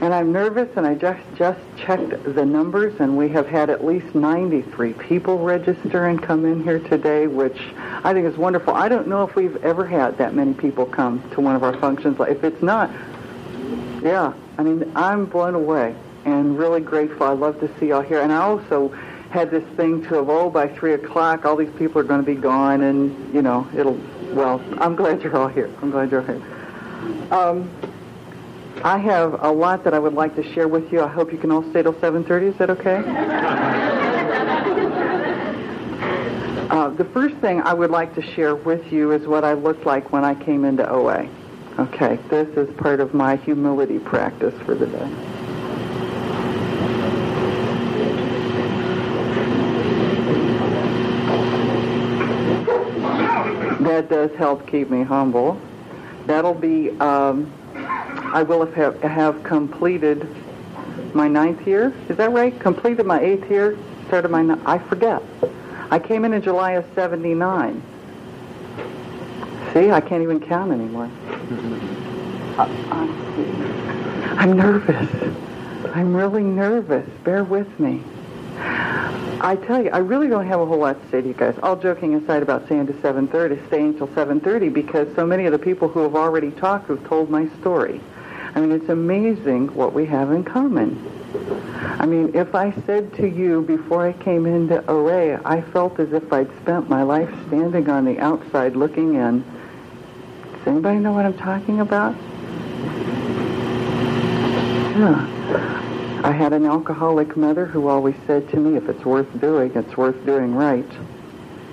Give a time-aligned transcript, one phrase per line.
[0.00, 3.84] And I'm nervous, and I just just checked the numbers, and we have had at
[3.84, 7.60] least 93 people register and come in here today, which
[8.02, 8.74] I think is wonderful.
[8.74, 11.76] I don't know if we've ever had that many people come to one of our
[11.76, 12.18] functions.
[12.18, 12.90] If it's not,
[14.02, 15.94] yeah, I mean, I'm blown away
[16.24, 17.26] and really grateful.
[17.26, 18.20] I love to see y'all here.
[18.20, 18.88] And I also
[19.30, 21.44] had this thing to evolve by 3 o'clock.
[21.44, 24.00] All these people are going to be gone, and, you know, it'll,
[24.32, 25.70] well, I'm glad you're all here.
[25.82, 26.42] I'm glad you're here.
[27.30, 27.70] Um,
[28.82, 31.02] I have a lot that I would like to share with you.
[31.02, 32.52] I hope you can all stay till 7.30.
[32.52, 32.96] Is that okay?
[36.70, 39.84] uh, the first thing I would like to share with you is what I looked
[39.84, 41.28] like when I came into OA.
[41.78, 45.10] Okay, this is part of my humility practice for the day.
[53.84, 55.60] That does help keep me humble.
[56.26, 57.52] That'll be um,
[58.32, 60.26] I will have, have completed
[61.14, 61.92] my ninth year.
[62.08, 62.58] Is that right?
[62.60, 63.76] Completed my eighth year.
[64.06, 64.58] Started my.
[64.64, 65.22] I forget.
[65.90, 67.82] I came in in July of '79.
[69.72, 71.10] See, I can't even count anymore.
[72.56, 72.66] Uh,
[74.36, 75.08] I'm nervous.
[75.92, 77.08] I'm really nervous.
[77.24, 78.02] Bear with me.
[79.42, 81.58] I tell you, I really don't have a whole lot to say to you guys.
[81.62, 85.58] All joking aside about staying to 7.30, staying until 7.30 because so many of the
[85.58, 88.00] people who have already talked have told my story.
[88.54, 90.98] I mean, it's amazing what we have in common.
[91.98, 96.12] I mean, if I said to you before I came into OA, I felt as
[96.12, 99.44] if I'd spent my life standing on the outside looking in.
[100.52, 102.14] Does anybody know what I'm talking about?
[104.98, 106.20] Yeah.
[106.24, 109.96] I had an alcoholic mother who always said to me, if it's worth doing, it's
[109.96, 110.90] worth doing right,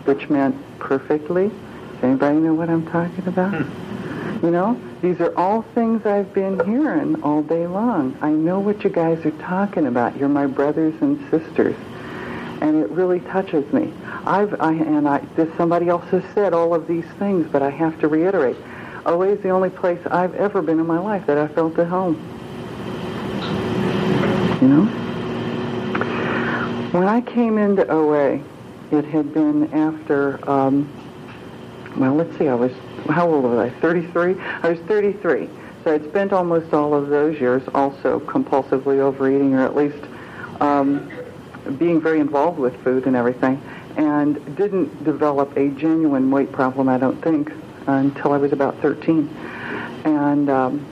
[0.06, 1.50] which meant perfectly.
[1.50, 3.53] Does anybody know what I'm talking about?
[3.53, 4.45] Hmm.
[4.45, 8.17] You know, these are all things I've been hearing all day long.
[8.20, 10.17] I know what you guys are talking about.
[10.17, 11.76] You're my brothers and sisters.
[12.62, 13.94] And it really touches me.
[14.25, 17.69] I've, I, and I, this, somebody else has said all of these things, but I
[17.69, 18.57] have to reiterate.
[19.06, 21.88] OA is the only place I've ever been in my life that I felt at
[21.88, 22.16] home.
[24.62, 24.86] You know?
[26.91, 28.41] When I came into OA,
[28.91, 30.90] it had been after, um,
[31.96, 32.72] well, let's see, I was
[33.09, 33.69] how old was I?
[33.80, 34.35] 33?
[34.63, 35.50] I was 33.
[35.84, 40.03] So I'd spent almost all of those years also compulsively overeating or at least
[40.59, 41.09] um,
[41.78, 43.62] being very involved with food and everything
[43.97, 47.52] and didn't develop a genuine weight problem, I don't think,
[47.88, 49.28] until I was about 13.
[50.06, 50.86] And, um,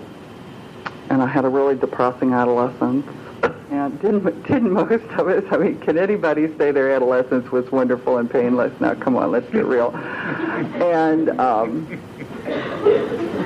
[1.09, 3.05] and I had a really depressing adolescence.
[3.71, 8.17] And didn't, didn't most of us, I mean, can anybody say their adolescence was wonderful
[8.17, 8.79] and painless?
[8.79, 9.95] Now, come on, let's get real.
[9.95, 11.85] And, um,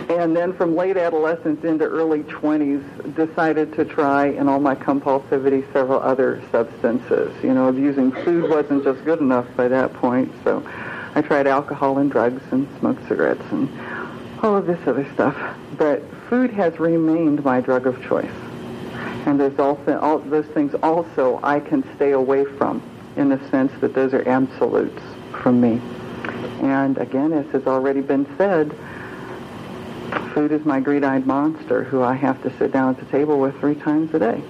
[0.09, 5.71] and then from late adolescence into early 20s, decided to try, in all my compulsivity,
[5.73, 7.31] several other substances.
[7.43, 10.63] You know, abusing food wasn't just good enough by that point, so
[11.15, 13.69] I tried alcohol and drugs and smoked cigarettes and
[14.43, 15.35] all of this other stuff.
[15.77, 18.29] But food has remained my drug of choice.
[19.25, 22.81] And there's also all those things also I can stay away from
[23.15, 25.01] in the sense that those are absolutes
[25.41, 25.81] from me.
[26.61, 28.75] And again, as has already been said,
[30.33, 33.59] food is my greed-eyed monster who I have to sit down at the table with
[33.59, 34.41] three times a day.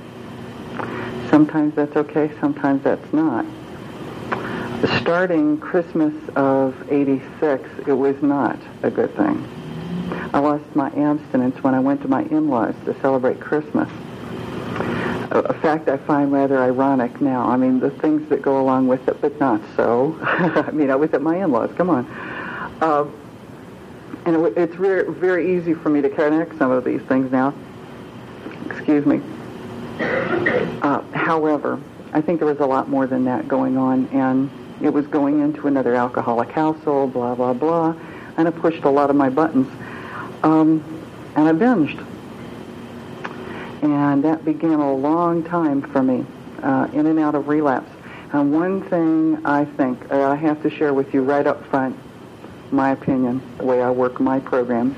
[1.30, 3.46] Sometimes that's okay, sometimes that's not.
[5.01, 9.46] Starting Christmas of 86, it was not a good thing.
[10.34, 13.90] I lost my abstinence when I went to my in-laws to celebrate Christmas.
[15.31, 17.47] A fact I find rather ironic now.
[17.47, 20.17] I mean, the things that go along with it, but not so.
[20.23, 21.72] I mean, I was at my in-laws.
[21.75, 22.06] Come on.
[22.81, 23.06] Uh,
[24.25, 27.53] and it, it's very, very easy for me to connect some of these things now.
[28.72, 29.22] Excuse me.
[30.00, 31.79] Uh, however,
[32.13, 34.50] I think there was a lot more than that going on, and
[34.81, 37.95] it was going into another alcoholic household, blah, blah, blah,
[38.38, 39.68] and it pushed a lot of my buttons.
[40.41, 40.84] Um,
[41.35, 42.03] and I binged.
[43.81, 46.26] And that began a long time for me,
[46.62, 47.90] uh, in and out of relapse.
[48.31, 51.98] And one thing I think I have to share with you right up front,
[52.72, 54.96] my opinion, the way I work my program.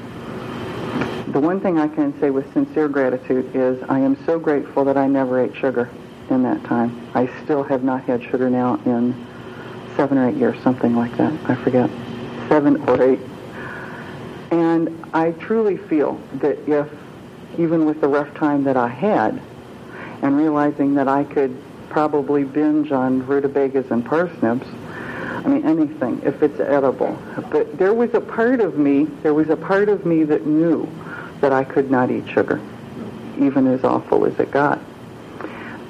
[1.32, 4.98] The one thing I can say with sincere gratitude is I am so grateful that
[4.98, 5.90] I never ate sugar
[6.30, 7.10] in that time.
[7.14, 9.16] I still have not had sugar now in
[9.96, 11.32] seven or eight years, something like that.
[11.50, 11.90] I forget.
[12.50, 13.20] Seven or eight.
[14.52, 16.90] And I truly feel that if
[17.58, 19.42] even with the rough time that I had,
[20.22, 21.56] and realizing that I could
[21.90, 24.68] probably binge on rutabagas and parsnips,
[25.44, 27.18] I mean, anything, if it's edible.
[27.52, 30.88] But there was a part of me, there was a part of me that knew
[31.42, 32.62] that I could not eat sugar.
[33.40, 34.80] even as awful as it got.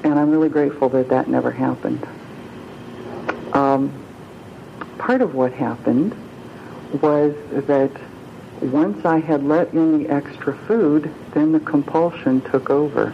[0.04, 2.06] And I'm really grateful that that never happened.
[3.52, 3.92] Um,
[4.98, 6.14] part of what happened
[7.00, 7.34] was
[7.66, 7.90] that
[8.64, 13.12] once I had let in the extra food, then the compulsion took over.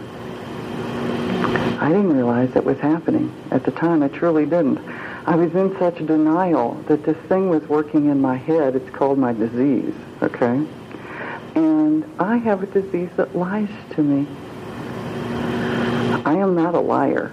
[1.79, 3.33] I didn't realize it was happening.
[3.51, 4.79] At the time, I truly didn't.
[5.25, 8.75] I was in such denial that this thing was working in my head.
[8.75, 10.65] It's called my disease, okay?
[11.55, 14.27] And I have a disease that lies to me.
[16.25, 17.31] I am not a liar,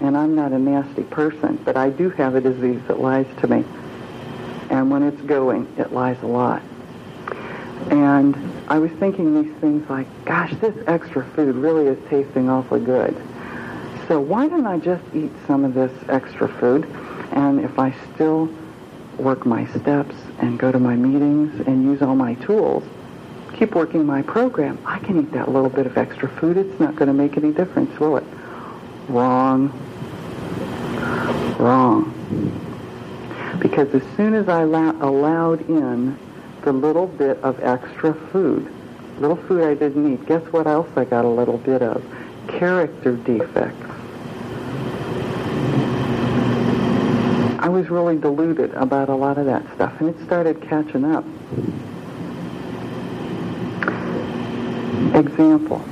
[0.00, 3.46] and I'm not a nasty person, but I do have a disease that lies to
[3.46, 3.64] me.
[4.70, 6.62] And when it's going, it lies a lot.
[7.90, 8.36] And
[8.68, 13.14] I was thinking these things like, gosh, this extra food really is tasting awfully good.
[14.08, 16.86] So why don't I just eat some of this extra food?
[17.32, 18.48] And if I still
[19.18, 22.84] work my steps and go to my meetings and use all my tools,
[23.54, 26.56] keep working my program, I can eat that little bit of extra food.
[26.56, 28.24] It's not going to make any difference, will it?
[29.08, 29.68] Wrong.
[31.58, 32.10] Wrong.
[33.60, 36.18] Because as soon as I allowed in
[36.64, 38.72] the little bit of extra food,
[39.18, 42.02] little food I didn't eat, guess what else I got a little bit of?
[42.48, 43.90] Character defects.
[47.60, 51.24] I was really deluded about a lot of that stuff, and it started catching up.
[55.14, 55.84] Example.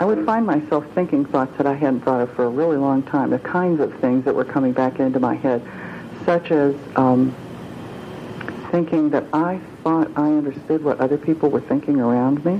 [0.00, 3.02] I would find myself thinking thoughts that I hadn't thought of for a really long
[3.04, 5.62] time, the kinds of things that were coming back into my head,
[6.24, 7.34] such as um,
[8.72, 12.58] thinking that I thought I understood what other people were thinking around me.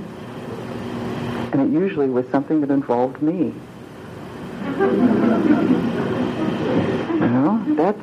[1.52, 3.54] And it usually was something that involved me.
[7.16, 8.00] you know, that's,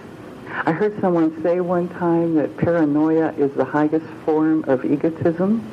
[0.66, 5.64] I heard someone say one time that paranoia is the highest form of egotism.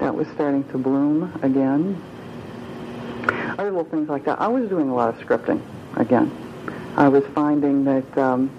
[0.00, 2.00] That was starting to bloom again.
[3.58, 4.38] Other little things like that.
[4.38, 5.62] I was doing a lot of scripting
[5.96, 6.30] again.
[6.96, 8.50] I was finding that um,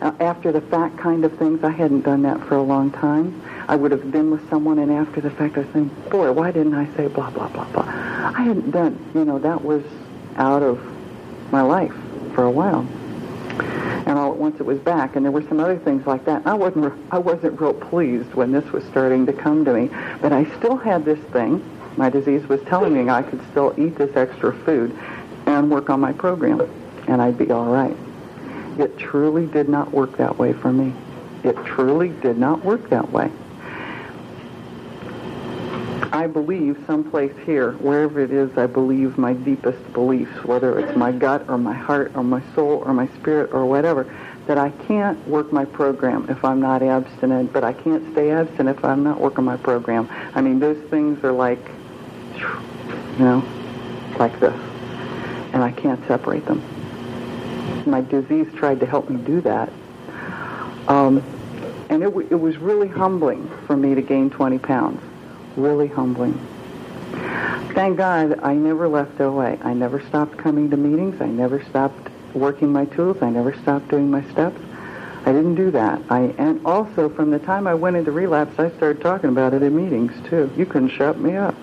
[0.00, 3.42] Uh, after the fact kind of things, I hadn't done that for a long time.
[3.68, 6.52] I would have been with someone, and after the fact, I was thinking, boy, why
[6.52, 7.84] didn't I say blah, blah, blah, blah?
[7.84, 9.82] I hadn't done, you know, that was
[10.36, 10.80] out of
[11.50, 11.94] my life
[12.34, 12.86] for a while.
[14.06, 16.46] And all at once it was back, and there were some other things like that.
[16.46, 19.90] I wasn't, I wasn't real pleased when this was starting to come to me,
[20.20, 21.64] but I still had this thing.
[21.96, 24.96] My disease was telling me I could still eat this extra food
[25.46, 26.60] and work on my program,
[27.08, 27.96] and I'd be all right.
[28.78, 30.92] It truly did not work that way for me.
[31.42, 33.30] It truly did not work that way.
[36.12, 41.12] I believe someplace here, wherever it is, I believe my deepest beliefs, whether it's my
[41.12, 44.12] gut or my heart or my soul or my spirit or whatever,
[44.46, 48.78] that I can't work my program if I'm not abstinent, but I can't stay abstinent
[48.78, 50.08] if I'm not working my program.
[50.34, 51.64] I mean, those things are like,
[52.34, 53.44] you know,
[54.18, 54.54] like this.
[55.52, 56.62] And I can't separate them
[57.86, 59.70] my disease tried to help me do that.
[60.88, 61.22] Um,
[61.88, 65.00] and it, w- it was really humbling for me to gain 20 pounds.
[65.56, 66.34] Really humbling.
[67.74, 69.58] Thank God I never left OA.
[69.62, 71.20] I never stopped coming to meetings.
[71.20, 73.18] I never stopped working my tools.
[73.22, 74.60] I never stopped doing my steps.
[75.24, 76.00] I didn't do that.
[76.08, 79.62] I and also from the time I went into relapse, I started talking about it
[79.62, 80.50] in meetings too.
[80.56, 81.54] You couldn't shut me up.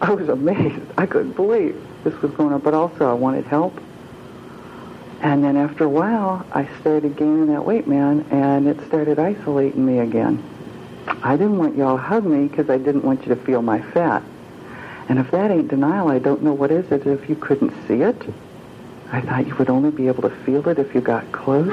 [0.00, 0.82] I was amazed.
[0.98, 2.60] I couldn't believe this was going on.
[2.60, 3.78] But also, I wanted help.
[5.20, 9.84] And then after a while, I started gaining that weight, man, and it started isolating
[9.84, 10.42] me again.
[11.22, 13.80] I didn't want y'all to hug me because I didn't want you to feel my
[13.80, 14.22] fat.
[15.08, 18.02] And if that ain't denial, I don't know what is it if you couldn't see
[18.02, 18.16] it.
[19.12, 21.68] I thought you would only be able to feel it if you got close.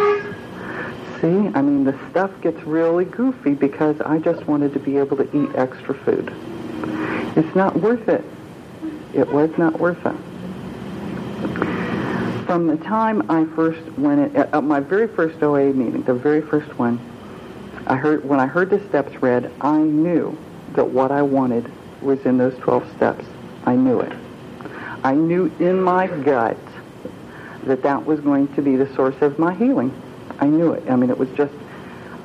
[1.22, 5.18] See, I mean, the stuff gets really goofy because I just wanted to be able
[5.18, 6.34] to eat extra food.
[7.38, 8.24] It's not worth it.
[9.14, 10.31] It was not worth it
[12.52, 16.04] from the time I first went at, at uh, uh, my very first OA meeting,
[16.04, 17.00] the very first one,
[17.88, 20.38] I heard when I heard the steps read, I knew
[20.74, 23.24] that what I wanted was in those 12 steps.
[23.66, 24.12] I knew it.
[25.02, 26.58] I knew in my gut
[27.68, 29.90] that that was going to be the source of my healing.
[30.42, 30.84] I knew it.
[30.92, 31.54] I mean, it was just,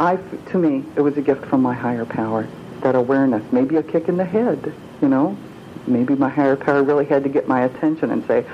[0.01, 2.49] I, to me, it was a gift from my higher power.
[2.81, 5.39] That awareness, maybe a kick in the head, you know,
[5.87, 8.45] maybe my higher power really had to get my attention and say,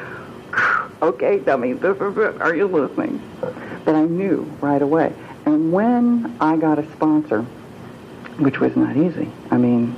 [1.02, 2.40] okay, dummy, this is it.
[2.40, 3.20] Are you listening?
[3.84, 5.12] But I knew right away.
[5.44, 7.42] And when I got a sponsor,
[8.38, 9.88] which was not easy, I mean,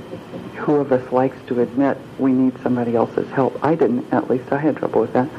[0.57, 3.63] who of us likes to admit we need somebody else's help?
[3.63, 5.29] I didn't, at least I had trouble with that.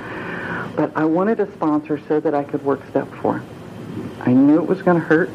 [0.76, 3.42] But I wanted a sponsor so that I could work step four.
[4.20, 5.30] I knew it was going to hurt.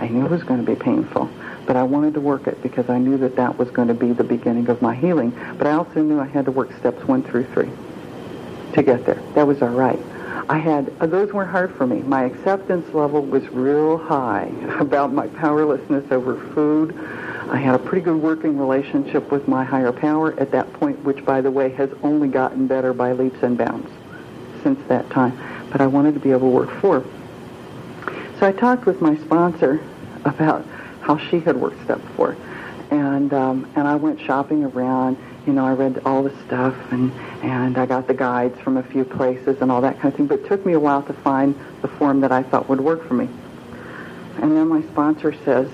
[0.00, 1.30] I knew it was going to be painful.
[1.64, 4.12] But I wanted to work it because I knew that that was going to be
[4.12, 5.30] the beginning of my healing.
[5.58, 7.70] But I also knew I had to work steps one through three
[8.74, 9.22] to get there.
[9.34, 9.98] That was all right.
[10.48, 12.00] I had uh, those weren't hard for me.
[12.00, 14.50] My acceptance level was real high
[14.80, 16.94] about my powerlessness over food.
[17.50, 21.24] I had a pretty good working relationship with my higher power at that point, which,
[21.24, 23.90] by the way, has only gotten better by leaps and bounds
[24.62, 25.38] since that time.
[25.70, 27.04] But I wanted to be able to work four.
[28.38, 29.80] So I talked with my sponsor
[30.24, 30.64] about
[31.02, 32.36] how she had worked step four,
[32.90, 35.16] and um, and I went shopping around.
[35.46, 37.12] You know, I read all the stuff and
[37.42, 40.26] and I got the guides from a few places and all that kind of thing.
[40.26, 43.06] But it took me a while to find the form that I thought would work
[43.06, 43.28] for me.
[44.40, 45.68] And then my sponsor says,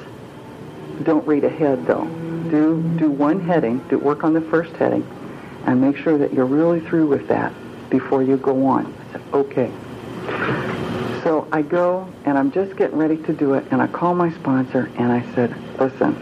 [1.03, 2.05] don't read ahead though.
[2.51, 5.07] Do do one heading, do work on the first heading,
[5.67, 7.53] and make sure that you're really through with that
[7.91, 8.87] before you go on.
[8.87, 9.71] I said, okay.
[11.23, 14.33] So I go and I'm just getting ready to do it, and I call my
[14.33, 16.17] sponsor and I said, listen,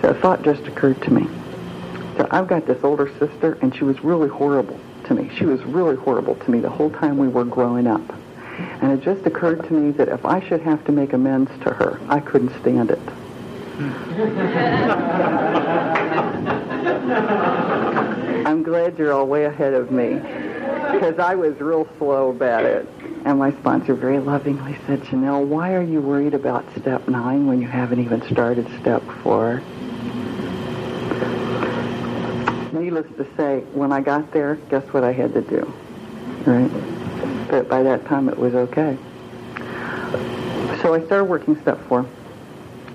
[0.00, 1.28] so a thought just occurred to me.
[2.18, 5.30] So I've got this older sister, and she was really horrible to me.
[5.36, 8.02] She was really horrible to me the whole time we were growing up.
[8.82, 11.70] And it just occurred to me that if I should have to make amends to
[11.70, 12.98] her, I couldn't stand it.
[18.44, 22.88] I'm glad you're all way ahead of me because I was real slow about it.
[23.26, 27.62] And my sponsor very lovingly said, Janelle, why are you worried about step nine when
[27.62, 29.62] you haven't even started step four?
[32.72, 35.72] Needless to say, when I got there, guess what I had to do?
[36.44, 36.70] Right?
[37.50, 38.96] But by that time, it was okay.
[40.82, 42.06] So I started working step four.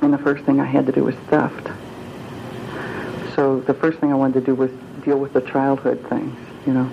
[0.01, 1.69] And the first thing I had to do was theft.
[3.35, 4.71] So the first thing I wanted to do was
[5.03, 6.37] deal with the childhood things,
[6.67, 6.89] you know.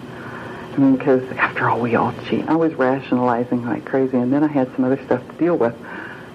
[0.72, 2.49] I mean, because after all, we all cheat.
[2.49, 5.75] I was rationalizing like crazy, and then I had some other stuff to deal with.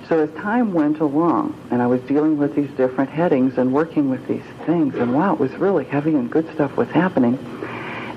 [0.08, 4.10] So as time went along, and I was dealing with these different headings and working
[4.10, 7.38] with these things, and wow, it was really heavy and good stuff was happening.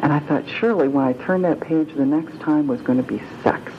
[0.01, 3.05] And I thought, surely when I turned that page, the next time was going to
[3.05, 3.73] be sex,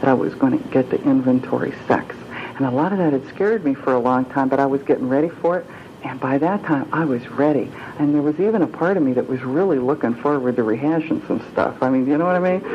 [0.00, 2.14] that I was going to get to inventory sex.
[2.56, 4.82] And a lot of that had scared me for a long time, but I was
[4.82, 5.66] getting ready for it.
[6.04, 7.70] And by that time, I was ready.
[7.98, 11.26] And there was even a part of me that was really looking forward to rehashing
[11.26, 11.82] some stuff.
[11.82, 12.64] I mean, you know what I mean?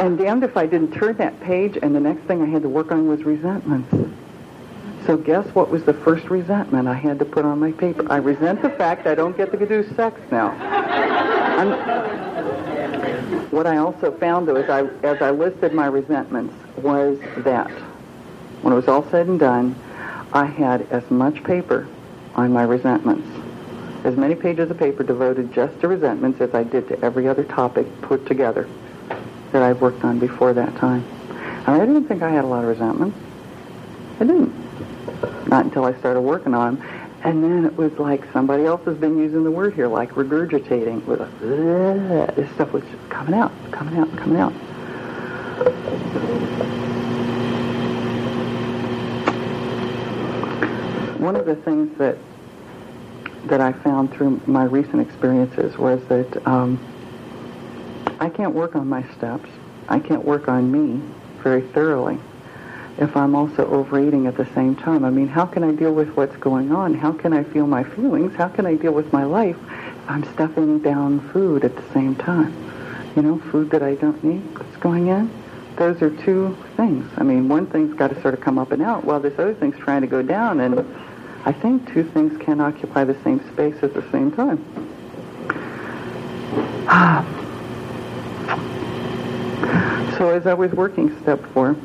[0.00, 2.68] and damned if I didn't turn that page, and the next thing I had to
[2.68, 3.94] work on was resentments.
[5.06, 8.04] So guess what was the first resentment I had to put on my paper?
[8.10, 10.48] I resent the fact I don't get to do sex now.
[10.50, 11.70] I'm,
[13.52, 17.70] what I also found, though, as I, as I listed my resentments, was that
[18.62, 19.76] when it was all said and done,
[20.32, 21.86] I had as much paper
[22.34, 23.28] on my resentments,
[24.04, 27.44] as many pages of paper devoted just to resentments as I did to every other
[27.44, 28.68] topic put together
[29.52, 31.04] that I've worked on before that time.
[31.30, 33.16] And I didn't think I had a lot of resentments.
[34.18, 34.65] I didn't.
[35.46, 37.06] Not until I started working on them.
[37.24, 41.04] And then it was like somebody else has been using the word here, like regurgitating.
[41.06, 44.52] With a, this stuff was just coming out, coming out, coming out.
[51.20, 52.16] One of the things that
[53.46, 56.78] that I found through my recent experiences was that um,
[58.20, 59.48] I can't work on my steps.
[59.88, 61.00] I can't work on me
[61.42, 62.18] very thoroughly
[62.98, 65.04] if I'm also overeating at the same time?
[65.04, 66.94] I mean, how can I deal with what's going on?
[66.94, 68.34] How can I feel my feelings?
[68.34, 72.16] How can I deal with my life if I'm stuffing down food at the same
[72.16, 72.54] time?
[73.14, 75.30] You know, food that I don't need that's going in.
[75.76, 77.10] Those are two things.
[77.18, 79.54] I mean, one thing's got to sort of come up and out while this other
[79.54, 80.60] thing's trying to go down.
[80.60, 80.80] And
[81.44, 84.64] I think two things can occupy the same space at the same time.
[90.18, 91.76] so as I was working step four,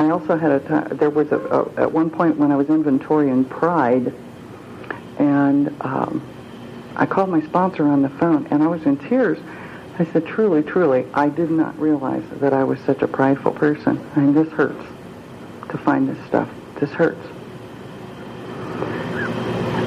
[0.00, 2.68] I also had a time, there was a, a, at one point when I was
[2.68, 4.14] inventorying Pride,
[5.18, 6.26] and um,
[6.96, 9.38] I called my sponsor on the phone, and I was in tears.
[9.98, 14.02] I said, truly, truly, I did not realize that I was such a prideful person.
[14.16, 14.82] I mean, this hurts
[15.68, 16.48] to find this stuff.
[16.76, 17.20] This hurts.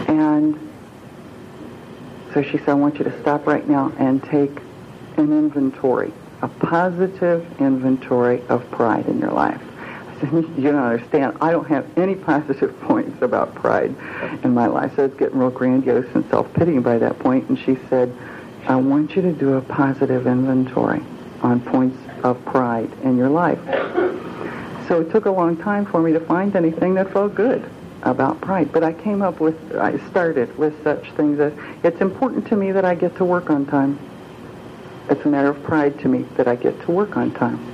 [0.07, 0.59] And
[2.35, 4.55] so she said, I want you to stop right now and take
[5.17, 9.59] an inventory, a positive inventory of pride in your life.
[10.31, 11.37] You don't understand.
[11.41, 13.95] I don't have any positive points about pride
[14.43, 14.95] in my life.
[14.95, 17.49] So it's getting real grandiose and self-pitying by that point.
[17.49, 18.15] And she said,
[18.67, 21.01] I want you to do a positive inventory
[21.41, 23.59] on points of pride in your life.
[24.87, 27.69] So it took a long time for me to find anything that felt good
[28.03, 28.71] about pride.
[28.71, 31.53] But I came up with, I started with such things as,
[31.83, 33.99] it's important to me that I get to work on time.
[35.09, 37.72] It's a matter of pride to me that I get to work on time.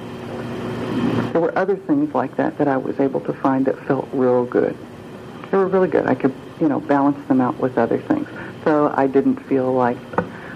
[1.39, 4.43] There were other things like that that I was able to find that felt real
[4.43, 4.75] good.
[5.49, 6.05] They were really good.
[6.05, 8.27] I could, you know, balance them out with other things.
[8.65, 9.95] So I didn't feel like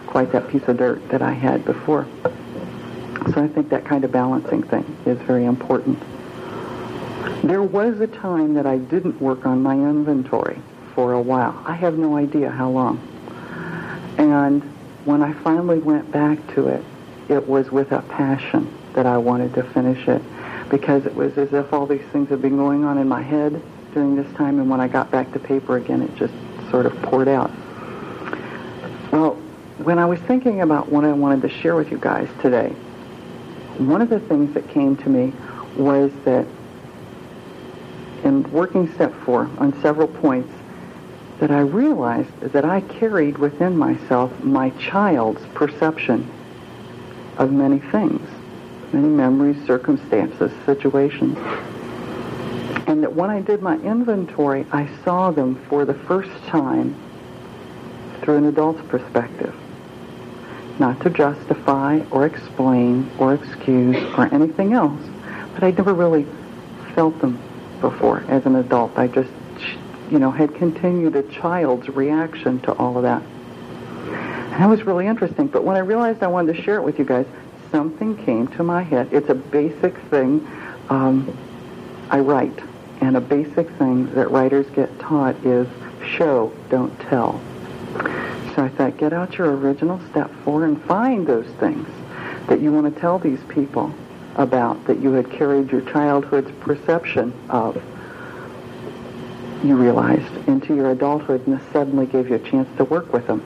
[0.08, 2.06] quite that piece of dirt that I had before.
[3.34, 6.04] So I think that kind of balancing thing is very important.
[7.44, 10.60] There was a time that I didn't work on my inventory
[10.96, 11.64] for a while.
[11.66, 13.00] I have no idea how long.
[14.18, 14.62] And
[15.06, 16.84] when I finally went back to it,
[17.30, 20.22] it was with a passion that I wanted to finish it
[20.74, 23.62] because it was as if all these things had been going on in my head
[23.94, 26.34] during this time, and when I got back to paper again, it just
[26.72, 27.52] sort of poured out.
[29.12, 29.36] Well,
[29.84, 32.70] when I was thinking about what I wanted to share with you guys today,
[33.78, 35.32] one of the things that came to me
[35.78, 36.48] was that
[38.24, 40.52] in working step four on several points,
[41.40, 46.28] that I realized that I carried within myself my child's perception
[47.38, 48.28] of many things,
[48.94, 51.38] many memories, circumstances, situations.
[52.88, 56.96] And that when I did my inventory, I saw them for the first time
[58.22, 59.56] through an adult's perspective.
[60.80, 65.02] Not to justify or explain or excuse or anything else,
[65.54, 66.26] but I'd never really
[66.96, 67.42] felt them
[67.82, 68.98] before as an adult.
[68.98, 69.30] I just
[70.14, 73.24] you know, had continued a child's reaction to all of that.
[73.24, 75.48] And that was really interesting.
[75.48, 77.26] But when I realized I wanted to share it with you guys,
[77.74, 79.10] something came to my head.
[79.12, 80.48] It's a basic thing.
[80.90, 81.36] Um,
[82.12, 82.60] I write.
[83.02, 85.68] And a basic thing that writers get taught is
[86.06, 87.42] show, don't tell.
[88.56, 91.88] So I thought, get out your original step four and find those things
[92.48, 93.92] that you want to tell these people
[94.36, 97.82] about that you had carried your childhood's perception of
[99.64, 103.26] you realized into your adulthood and this suddenly gave you a chance to work with
[103.26, 103.44] them.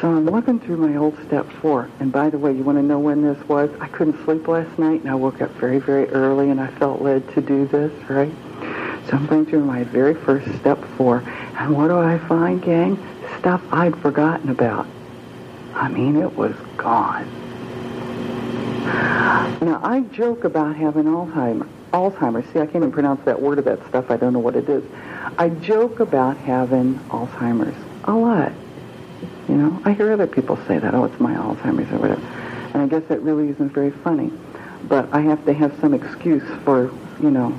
[0.00, 1.88] So I'm looking through my old step four.
[2.00, 3.70] And by the way, you want to know when this was?
[3.80, 7.00] I couldn't sleep last night and I woke up very, very early and I felt
[7.00, 8.30] led to do this, right?
[9.08, 11.22] So I'm going through my very first step four.
[11.58, 12.98] And what do I find, gang?
[13.38, 14.86] Stuff I'd forgotten about.
[15.74, 17.26] I mean, it was gone.
[19.62, 21.68] Now, I joke about having Alzheimer's.
[21.92, 22.52] Alzheimer's.
[22.52, 24.10] See, I can't even pronounce that word of that stuff.
[24.10, 24.84] I don't know what it is.
[25.38, 28.52] I joke about having Alzheimer's a lot.
[29.48, 32.22] You know, I hear other people say that, oh, it's my Alzheimer's or whatever.
[32.74, 34.32] And I guess that really isn't very funny.
[34.84, 37.56] But I have to have some excuse for, you know,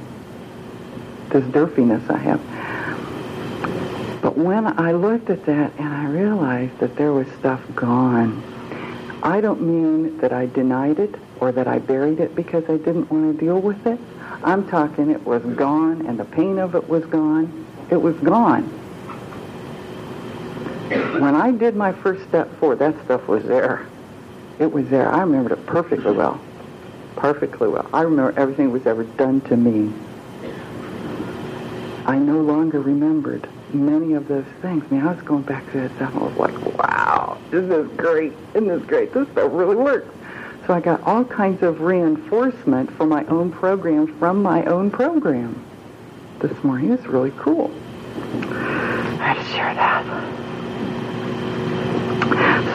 [1.29, 2.41] this derpiness I have.
[4.21, 8.43] But when I looked at that and I realized that there was stuff gone,
[9.23, 13.09] I don't mean that I denied it or that I buried it because I didn't
[13.09, 13.99] want to deal with it.
[14.43, 17.65] I'm talking it was gone and the pain of it was gone.
[17.89, 18.76] It was gone.
[20.89, 23.85] When I did my first step forward, that stuff was there.
[24.59, 25.11] It was there.
[25.11, 26.39] I remembered it perfectly well.
[27.15, 27.89] Perfectly well.
[27.93, 29.93] I remember everything that was ever done to me.
[32.05, 34.85] I no longer remembered many of those things.
[34.89, 37.87] I mean, I was going back to that stuff I was like, wow, this is
[37.97, 38.33] great.
[38.53, 39.13] Isn't this great?
[39.13, 40.07] This stuff really works.
[40.65, 45.63] So I got all kinds of reinforcement for my own program from my own program
[46.39, 46.91] this morning.
[46.91, 47.71] It's really cool.
[48.15, 50.46] I had to share that.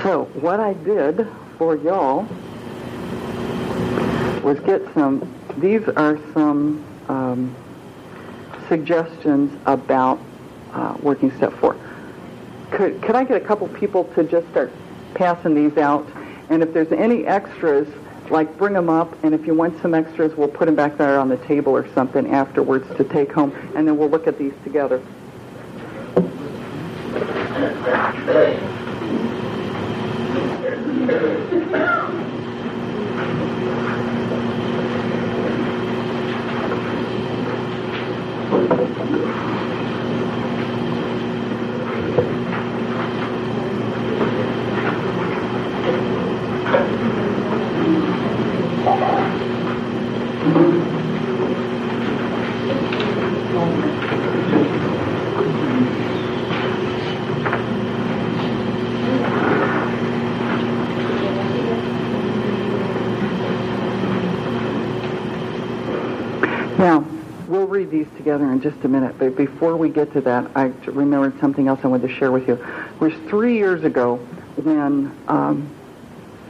[0.02, 2.22] So what I did for y'all
[4.42, 7.54] was get some, these are some um,
[8.68, 10.18] suggestions about
[10.72, 11.76] uh, working step four.
[12.72, 14.72] Could, could I get a couple people to just start
[15.14, 16.10] passing these out?
[16.50, 17.86] And if there's any extras,
[18.28, 21.20] like bring them up, and if you want some extras, we'll put them back there
[21.20, 24.54] on the table or something afterwards to take home, and then we'll look at these
[24.64, 25.00] together.
[31.08, 31.51] We'll read
[67.92, 71.68] these together in just a minute, but before we get to that, I remembered something
[71.68, 72.54] else I wanted to share with you.
[72.54, 74.16] It was three years ago
[74.56, 75.70] when um,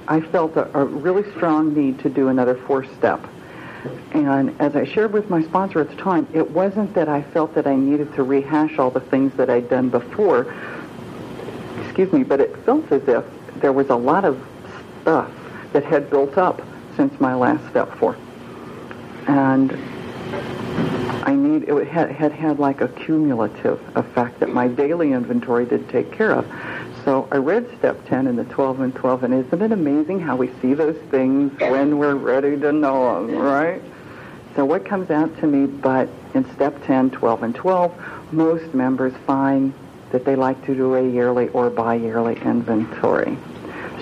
[0.09, 3.21] I felt a, a really strong need to do another fourth step.
[4.13, 7.55] And as I shared with my sponsor at the time, it wasn't that I felt
[7.57, 10.55] that I needed to rehash all the things that I'd done before,
[11.85, 13.25] excuse me, but it felt as if
[13.57, 14.41] there was a lot of
[15.03, 15.31] stuff
[15.73, 16.63] that had built up
[16.97, 18.17] since my last step four.
[19.27, 19.73] and
[21.23, 25.89] I need it had, had had like a cumulative effect that my daily inventory did
[25.89, 26.47] take care of.
[27.05, 30.37] So I read step 10 in the 12 and 12, and isn't it amazing how
[30.37, 33.83] we see those things when we're ready to know them, right?
[34.55, 39.15] So what comes out to me, but in step 10, 12, and 12, most members
[39.27, 39.73] find
[40.11, 43.37] that they like to do a yearly or bi-yearly inventory.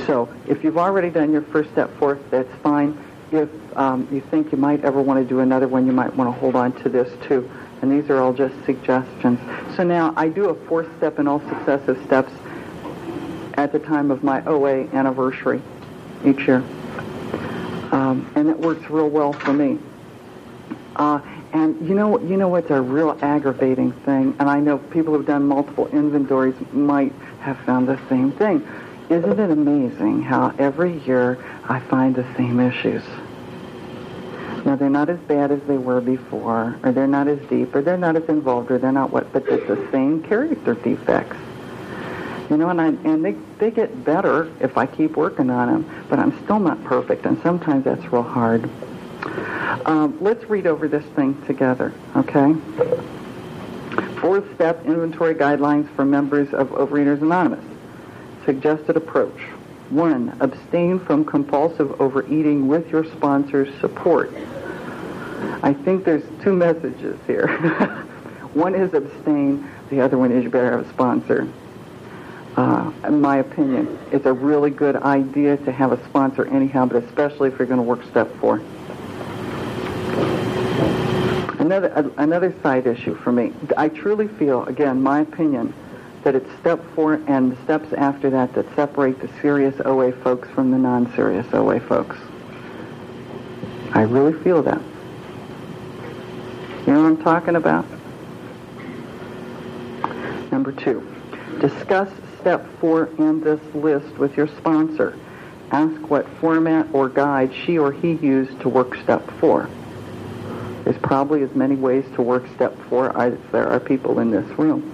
[0.06, 2.98] So if you've already done your first step four, that's fine.
[3.32, 6.34] If um, you think you might ever want to do another one, you might want
[6.34, 7.48] to hold on to this too.
[7.80, 9.38] And these are all just suggestions.
[9.76, 12.32] So now I do a fourth step in all successive steps
[13.54, 15.62] at the time of my OA anniversary
[16.24, 16.64] each year.
[17.92, 19.78] Um, and it works real well for me.
[20.96, 21.20] Uh,
[21.52, 25.26] and you know, you know what's a real aggravating thing, and I know people who've
[25.26, 28.66] done multiple inventories might have found the same thing.
[29.08, 31.38] Isn't it amazing how every year
[31.70, 33.04] I find the same issues?
[34.64, 37.80] Now they're not as bad as they were before, or they're not as deep, or
[37.80, 41.36] they're not as involved, or they're not what, but it's the same character defects.
[42.50, 46.06] You know, and I, and they they get better if I keep working on them,
[46.10, 48.68] but I'm still not perfect, and sometimes that's real hard.
[49.86, 52.54] Um, let's read over this thing together, okay?
[54.20, 57.64] Fourth step, inventory guidelines for members of Overeaters Anonymous.
[58.44, 59.40] Suggested approach.
[59.90, 64.32] One, abstain from compulsive overeating with your sponsor's support.
[65.62, 67.48] I think there's two messages here.
[68.54, 71.52] one is abstain, the other one is you better have a sponsor.
[72.56, 77.02] Uh, in my opinion, it's a really good idea to have a sponsor anyhow, but
[77.02, 78.60] especially if you're going to work step four.
[81.58, 83.52] Another, another side issue for me.
[83.76, 85.74] I truly feel, again, my opinion,
[86.24, 90.48] that it's step four and the steps after that that separate the serious OA folks
[90.50, 92.16] from the non-serious OA folks.
[93.92, 94.80] I really feel that.
[96.86, 97.84] You know what I'm talking about?
[100.52, 101.06] Number two,
[101.60, 105.18] discuss step four in this list with your sponsor.
[105.70, 109.68] Ask what format or guide she or he used to work step four.
[110.84, 114.46] There's probably as many ways to work step four as there are people in this
[114.58, 114.92] room.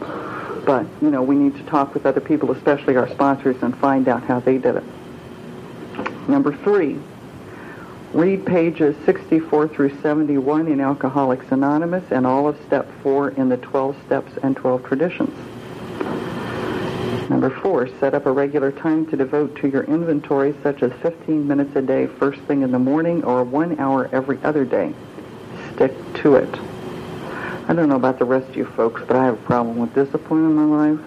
[0.67, 4.09] But, you know, we need to talk with other people, especially our sponsors, and find
[4.09, 4.85] out how they did it.
[6.29, 6.99] Number three,
[8.13, 13.57] read pages 64 through 71 in Alcoholics Anonymous and all of step four in the
[13.57, 15.35] 12 steps and 12 traditions.
[17.31, 21.47] Number four, set up a regular time to devote to your inventory, such as 15
[21.47, 24.93] minutes a day first thing in the morning or one hour every other day
[25.77, 26.76] stick to it.
[27.69, 29.93] I don't know about the rest of you folks, but I have a problem with
[29.93, 31.01] discipline in my life.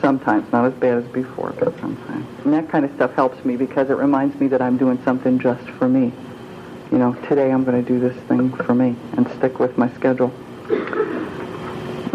[0.00, 2.26] Sometimes, not as bad as before, but sometimes.
[2.44, 5.38] And that kind of stuff helps me because it reminds me that I'm doing something
[5.38, 6.12] just for me.
[6.90, 9.92] You know, today I'm going to do this thing for me and stick with my
[9.96, 10.32] schedule.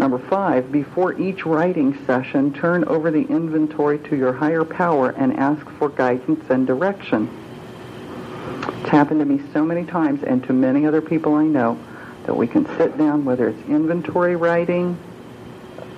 [0.00, 5.36] Number five, before each writing session, turn over the inventory to your higher power and
[5.38, 7.30] ask for guidance and direction.
[8.80, 11.78] It's happened to me so many times and to many other people I know
[12.24, 14.98] that we can sit down, whether it's inventory writing,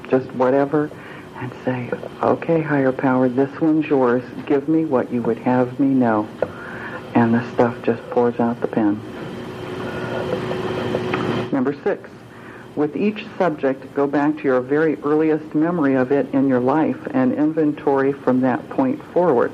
[0.08, 0.90] just whatever,
[1.36, 1.90] and say,
[2.22, 4.24] okay, higher power, this one's yours.
[4.46, 6.28] Give me what you would have me know.
[7.14, 9.00] And the stuff just pours out the pen.
[11.52, 12.10] Number six,
[12.74, 16.98] with each subject, go back to your very earliest memory of it in your life
[17.12, 19.52] and inventory from that point forward.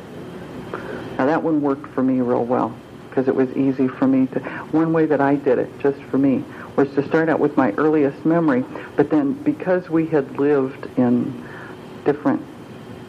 [1.18, 2.74] Now that one worked for me real well
[3.08, 4.40] because it was easy for me to.
[4.72, 6.44] One way that I did it, just for me,
[6.76, 8.64] was to start out with my earliest memory,
[8.96, 11.46] but then because we had lived in
[12.04, 12.42] different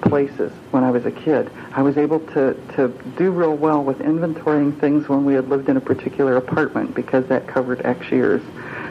[0.02, 4.00] places when I was a kid, I was able to, to do real well with
[4.00, 8.42] inventorying things when we had lived in a particular apartment because that covered X years,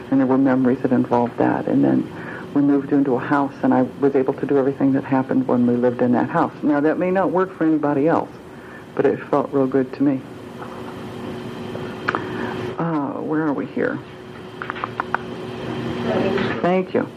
[0.09, 1.67] and there were memories that involved that.
[1.67, 5.03] And then we moved into a house, and I was able to do everything that
[5.03, 6.53] happened when we lived in that house.
[6.63, 8.29] Now, that may not work for anybody else,
[8.95, 10.21] but it felt real good to me
[12.77, 13.99] uh, where are we here?
[16.61, 17.07] Thank you.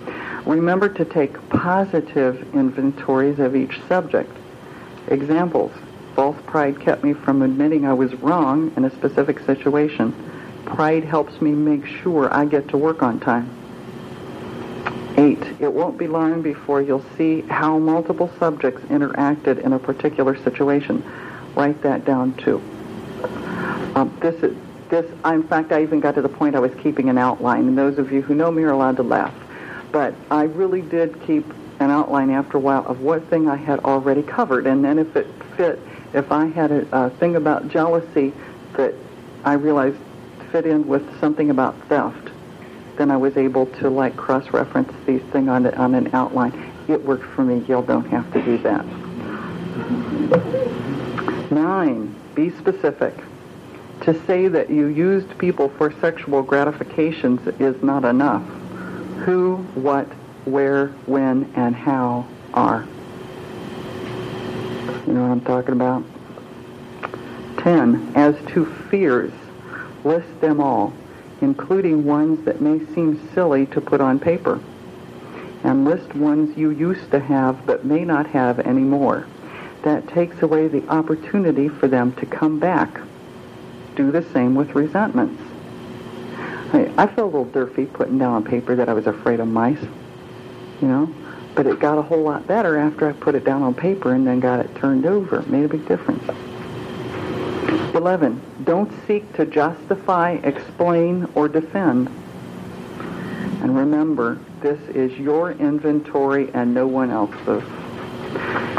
[0.45, 4.31] Remember to take positive inventories of each subject.
[5.09, 5.73] Examples.
[6.15, 10.15] False pride kept me from admitting I was wrong in a specific situation.
[10.65, 13.51] Pride helps me make sure I get to work on time.
[15.19, 20.37] Eight, it won't be long before you'll see how multiple subjects interacted in a particular
[20.37, 21.03] situation.
[21.55, 22.63] Write that down too.
[23.95, 24.57] Um, this is,
[24.89, 27.77] this, in fact, I even got to the point I was keeping an outline, and
[27.77, 29.35] those of you who know me are allowed to laugh.
[29.93, 31.47] But I really did keep
[31.81, 35.15] an outline after a while of what thing I had already covered, and then if
[35.17, 35.79] it fit,
[36.15, 38.33] if I had a, a thing about jealousy
[38.77, 38.95] that
[39.45, 39.97] I realized
[40.53, 42.31] fit in with something about theft,
[42.97, 46.73] then I was able to like cross-reference these things on, on an outline.
[46.89, 47.65] It worked for me.
[47.67, 48.85] Y'all don't have to do that.
[51.51, 53.15] Nine, be specific.
[54.03, 58.45] To say that you used people for sexual gratifications is not enough.
[59.25, 60.07] Who, what,
[60.45, 62.87] where, when, and how are.
[65.07, 66.05] You know what I'm talking about?
[67.59, 68.13] 10.
[68.15, 69.33] As to fears,
[70.05, 70.93] list them all,
[71.41, 74.61] including ones that may seem silly to put on paper.
[75.65, 79.27] And list ones you used to have but may not have anymore.
[79.83, 83.01] That takes away the opportunity for them to come back.
[83.97, 85.43] Do the same with resentments.
[86.73, 89.49] I, I felt a little dirty putting down on paper that I was afraid of
[89.49, 89.83] mice,
[90.83, 91.13] you know,
[91.55, 94.27] but it got a whole lot better after I put it down on paper and
[94.27, 95.41] then got it turned over.
[95.41, 96.23] It made a big difference.
[97.95, 98.39] 11.
[98.65, 102.09] Don't seek to justify, explain, or defend.
[103.63, 107.65] And remember, this is your inventory and no one else's.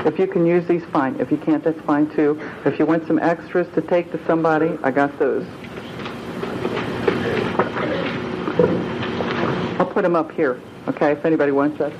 [0.07, 1.19] If you can use these, fine.
[1.19, 2.41] If you can't, that's fine too.
[2.63, 5.45] If you want some extras to take to somebody, I got those.
[9.77, 11.91] I'll put them up here, okay, if anybody wants that.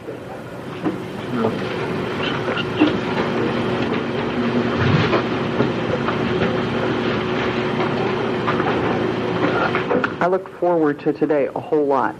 [10.21, 12.15] I look forward to today a whole lot.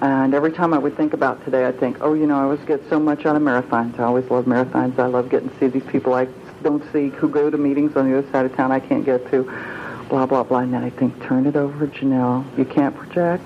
[0.00, 2.60] And every time I would think about today, I'd think, oh, you know, I always
[2.60, 3.98] get so much out of marathons.
[3.98, 4.98] I always love marathons.
[4.98, 6.28] I love getting to see these people I
[6.62, 9.30] don't see who go to meetings on the other side of town I can't get
[9.30, 9.44] to,
[10.08, 10.58] blah, blah, blah.
[10.58, 12.44] And then I think, turn it over, Janelle.
[12.58, 13.44] You can't project.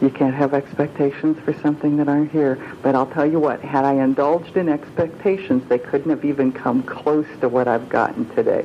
[0.00, 2.58] You can't have expectations for something that aren't here.
[2.82, 6.82] But I'll tell you what, had I indulged in expectations, they couldn't have even come
[6.82, 8.64] close to what I've gotten today.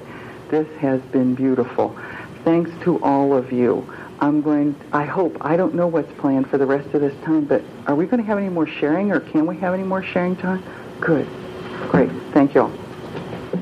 [0.49, 1.97] This has been beautiful.
[2.45, 3.91] Thanks to all of you.
[4.25, 7.45] I'm going, I hope, I don't know what's planned for the rest of this time,
[7.45, 10.01] but are we going to have any more sharing or can we have any more
[10.01, 10.63] sharing time?
[10.99, 11.27] Good.
[11.89, 12.09] Great.
[12.33, 12.71] Thank you all.
[12.71, 13.59] I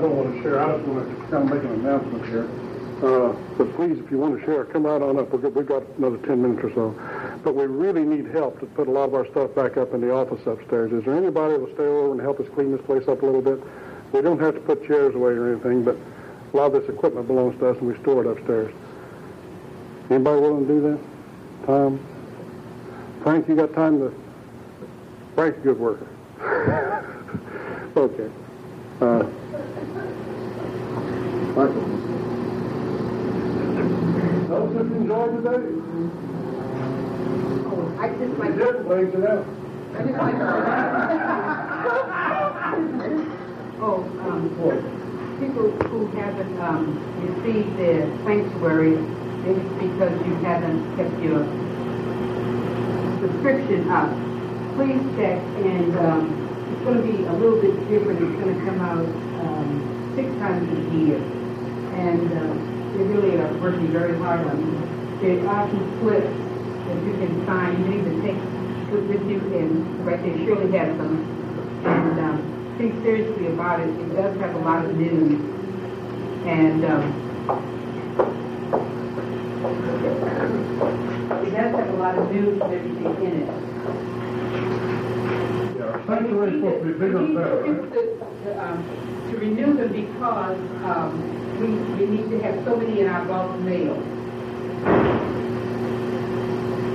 [0.00, 0.64] don't want to share.
[0.64, 2.48] I just want to kind of make an announcement here.
[3.02, 5.30] Uh, but please, if you want to share, come right on up.
[5.30, 7.13] We've got another 10 minutes or so.
[7.44, 10.00] But we really need help to put a lot of our stuff back up in
[10.00, 10.92] the office upstairs.
[10.92, 13.26] Is there anybody that will stay over and help us clean this place up a
[13.26, 13.62] little bit?
[14.12, 15.96] We don't have to put chairs away or anything, but
[16.52, 18.72] a lot of this equipment belongs to us and we store it upstairs.
[20.08, 21.66] Anybody willing to do that?
[21.66, 22.00] Tom?
[23.22, 24.14] Frank, you got time to...
[25.34, 26.08] Frank's a good worker.
[27.96, 28.30] okay.
[29.00, 29.24] Uh,
[31.54, 32.04] Michael?
[34.48, 36.33] Those just enjoyed today?
[38.04, 39.46] I just like, You did, lays it out.
[39.96, 40.36] I just like,
[43.80, 44.44] oh, um,
[45.40, 49.00] people who haven't, um, received their sanctuary,
[49.48, 51.48] it's because you haven't kept your
[53.24, 54.12] subscription up.
[54.76, 56.28] Please check, and, um,
[56.76, 59.08] it's gonna be a little bit different, it's gonna come out,
[59.40, 59.80] um,
[60.14, 61.16] six times a year.
[62.04, 62.52] And, uh,
[62.98, 65.20] they really are working very hard on it.
[65.22, 66.43] There are some slips
[66.86, 68.40] that you can sign, you need to take
[69.08, 71.14] with you, and right there Shirley has them.
[71.84, 73.88] And um, think seriously about it.
[73.88, 75.40] It does have a lot of news,
[76.46, 77.02] and um,
[81.44, 83.48] it does have a lot of news and everything in it.
[85.76, 87.82] Yeah, our sanctuary's supposed to be bigger and better, We right?
[87.82, 88.00] need to,
[88.44, 88.78] to, um,
[89.30, 91.10] to renew them because um,
[91.60, 91.66] we,
[91.98, 93.94] we need to have so many in our bulk mail.
[94.84, 95.34] They're right here.
[96.64, 96.93] That's all I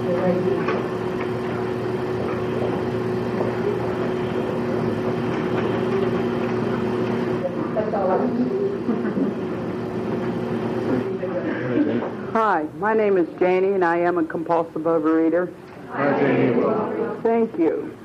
[12.33, 15.53] Hi, my name is Janie, and I am a compulsive overeater.
[17.21, 17.95] Thank you.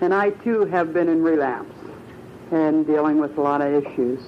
[0.00, 1.74] And I too have been in relapse
[2.52, 4.22] and dealing with a lot of issues.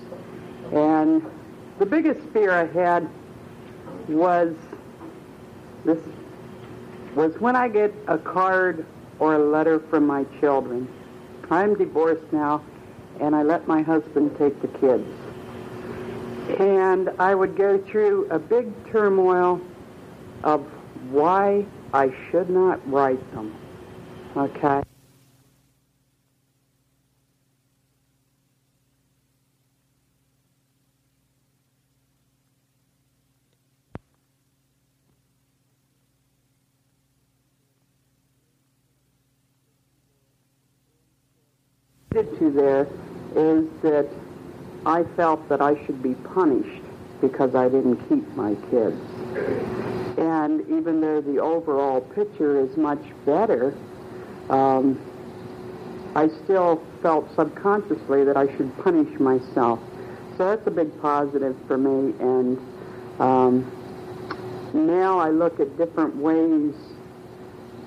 [0.72, 1.22] And
[1.78, 3.08] the biggest fear I had
[4.08, 4.54] was
[5.84, 5.98] this
[7.14, 8.86] was when I get a card
[9.18, 10.88] or a letter from my children.
[11.50, 12.62] I'm divorced now,
[13.20, 15.06] and I let my husband take the kids
[16.48, 19.60] and I would go through a big turmoil
[20.42, 20.60] of
[21.10, 23.54] why I should not write them.
[24.36, 24.82] Okay?
[42.38, 42.86] To there
[43.34, 44.08] is that
[44.86, 46.82] I felt that I should be punished
[47.20, 49.00] because I didn't keep my kids.
[50.18, 53.74] And even though the overall picture is much better,
[54.50, 55.00] um,
[56.14, 59.80] I still felt subconsciously that I should punish myself.
[60.36, 62.14] So that's a big positive for me.
[62.20, 62.58] And
[63.18, 63.70] um,
[64.72, 66.74] now I look at different ways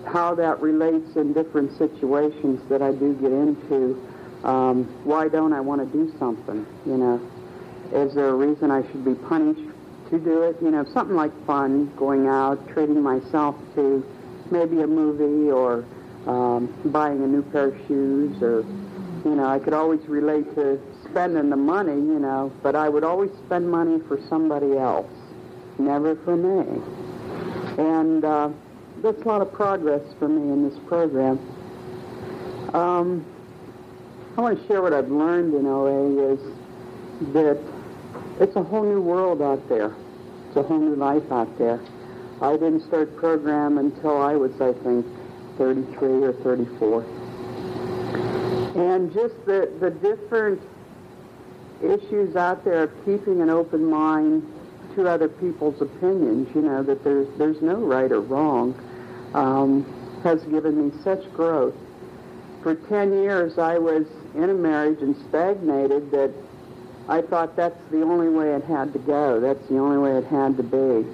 [0.08, 4.02] how that relates in different situations that I do get into.
[4.44, 6.66] Um, why don't I want to do something?
[6.86, 7.32] You know,
[7.92, 9.70] is there a reason I should be punished
[10.10, 10.58] to do it?
[10.62, 14.06] You know, something like fun, going out, treating myself to
[14.52, 15.86] maybe a movie or
[16.28, 18.66] um, buying a new pair of shoes or,
[19.26, 23.04] you know, I could always relate to spending the money, you know, but I would
[23.04, 25.10] always spend money for somebody else,
[25.80, 26.82] never for me.
[27.78, 28.50] And uh,
[29.02, 31.40] that's a lot of progress for me in this program.
[32.74, 33.26] Um,
[34.38, 36.40] I want to share what I've learned in OA is
[37.34, 37.60] that
[38.40, 39.96] it's a whole new world out there.
[40.48, 41.80] It's a whole new life out there.
[42.40, 45.08] I didn't start program until I was, I think,
[45.58, 47.02] 33 or 34.
[48.76, 50.62] And just the, the different
[51.82, 54.44] issues out there of keeping an open mind
[54.94, 58.80] to other people's opinions, you know, that there's, there's no right or wrong,
[59.34, 59.84] um,
[60.24, 61.74] has given me such growth.
[62.62, 64.06] For 10 years, I was
[64.38, 66.32] in a marriage and stagnated that
[67.10, 69.40] I thought that's the only way it had to go.
[69.40, 71.08] That's the only way it had to be.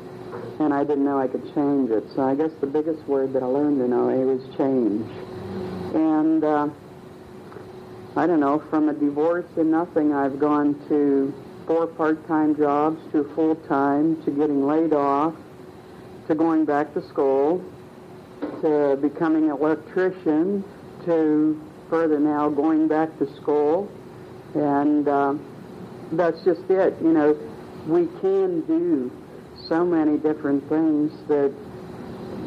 [0.59, 2.03] And I didn't know I could change it.
[2.15, 5.05] So I guess the biggest word that I learned in OA was change.
[5.95, 6.69] And uh,
[8.15, 11.33] I don't know, from a divorce to nothing, I've gone to
[11.67, 15.35] four part-time jobs to full-time to getting laid off
[16.27, 17.63] to going back to school
[18.61, 20.63] to becoming an electrician
[21.05, 21.61] to
[21.93, 23.87] further now going back to school.
[24.55, 25.35] And uh,
[26.13, 26.95] that's just it.
[26.99, 27.37] You know,
[27.85, 29.11] we can do
[29.69, 31.53] so many different things that,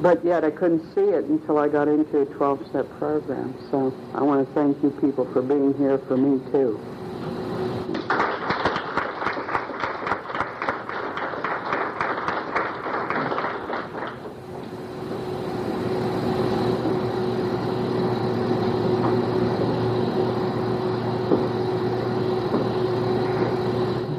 [0.03, 3.55] but yet I couldn't see it until I got into a 12-step program.
[3.71, 6.81] So I want to thank you people for being here for me too.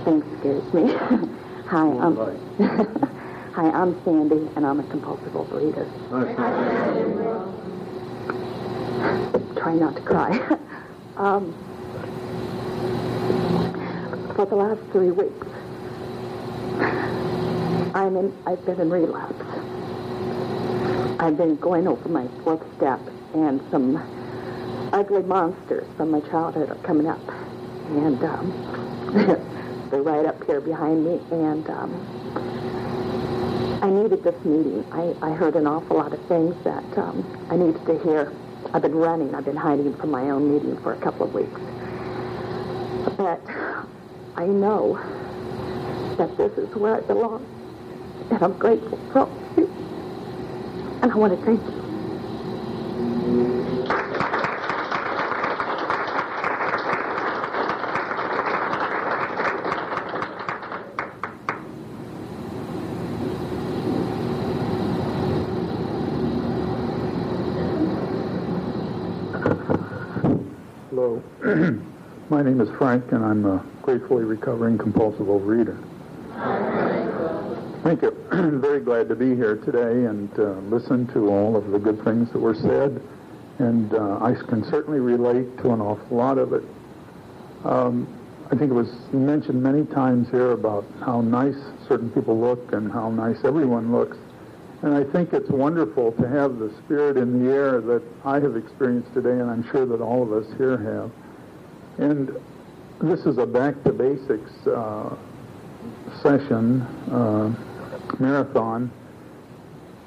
[0.04, 0.84] Thanks scares me.
[1.68, 2.18] Hi, I'm
[3.54, 5.88] Hi, I'm Sandy, and I'm a compulsive overeater.
[9.58, 10.32] Try not to cry.
[11.18, 11.54] um,
[14.36, 15.48] for the last three weeks,
[17.96, 18.34] I'm in.
[18.46, 19.46] I've been in relapse.
[21.20, 23.00] I've been going over my fourth step,
[23.34, 23.98] and some
[24.98, 31.06] ugly monsters from my childhood are coming up, and um, they're right up here behind
[31.06, 31.94] me, and um,
[33.84, 34.84] I needed this meeting.
[34.92, 38.34] I, I heard an awful lot of things that um, I needed to hear.
[38.74, 39.36] I've been running.
[39.36, 41.62] I've been hiding from my own meeting for a couple of weeks.
[43.18, 43.40] But
[44.36, 44.98] I know
[46.18, 47.46] that this is where I belong,
[48.32, 49.68] and I'm grateful for you.
[51.04, 51.88] And I want to thank you.
[72.38, 75.76] My name is Frank, and I'm a gratefully recovering compulsive overeater.
[77.82, 78.12] Thank you.
[78.62, 82.32] Very glad to be here today and uh, listen to all of the good things
[82.34, 83.02] that were said,
[83.58, 86.64] and uh, I can certainly relate to an awful lot of it.
[87.66, 88.08] Um,
[88.52, 92.92] I think it was mentioned many times here about how nice certain people look and
[92.92, 94.18] how nice everyone looks.
[94.84, 98.56] And I think it's wonderful to have the spirit in the air that I have
[98.56, 101.12] experienced today, and I'm sure that all of us here have.
[101.98, 102.36] And
[103.02, 105.16] this is a back to basics uh,
[106.22, 106.82] session,
[107.12, 107.54] uh,
[108.20, 108.92] marathon.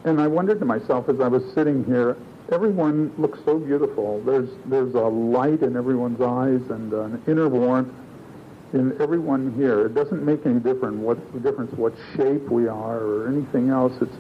[0.04, 2.16] And I wondered to myself as I was sitting here,
[2.50, 4.20] everyone looks so beautiful.
[4.22, 7.92] There's, there's a light in everyone's eyes and an inner warmth
[8.72, 9.86] in everyone here.
[9.86, 13.92] It doesn't make any difference what, difference what shape we are or anything else.
[14.00, 14.16] It's,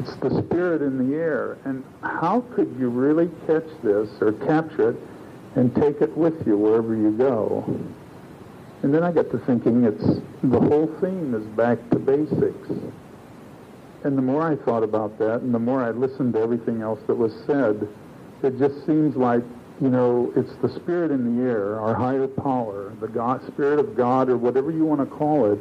[0.00, 1.58] it's the spirit in the air.
[1.64, 4.96] And how could you really catch this or capture it
[5.56, 7.64] and take it with you wherever you go?
[8.82, 10.04] And then I got to thinking it's
[10.42, 12.68] the whole theme is back to basics.
[14.02, 17.00] And the more I thought about that and the more I listened to everything else
[17.06, 17.88] that was said,
[18.42, 19.42] it just seems like
[19.80, 23.96] you know, it's the spirit in the air, our higher power, the God, spirit of
[23.96, 25.58] God, or whatever you want to call it.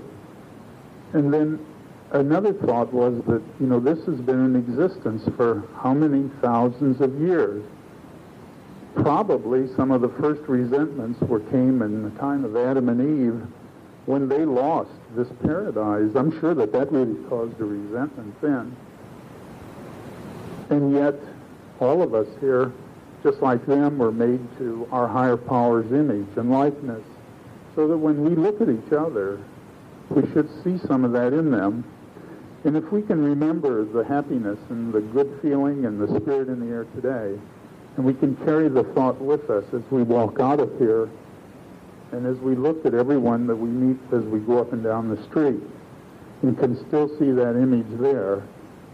[1.14, 1.66] And then
[2.12, 7.02] another thought was that, you know, this has been in existence for how many thousands
[7.02, 7.64] of years?
[8.96, 13.48] Probably some of the first resentments were came in the time of Adam and Eve
[14.06, 16.16] when they lost this paradise.
[16.16, 18.76] I'm sure that that really caused a resentment then.
[20.70, 21.16] And yet,
[21.80, 22.72] all of us here
[23.24, 27.04] just like them, were made to our higher power's image and likeness.
[27.74, 29.40] So that when we look at each other,
[30.10, 31.86] we should see some of that in them.
[32.66, 36.60] And if we can remember the happiness and the good feeling and the spirit in
[36.60, 37.40] the air today,
[37.96, 41.10] and we can carry the thought with us as we walk out of here,
[42.12, 45.10] and as we look at everyone that we meet as we go up and down
[45.10, 45.62] the street,
[46.42, 48.44] and can still see that image there,